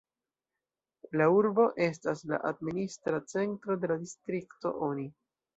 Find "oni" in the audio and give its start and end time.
4.91-5.11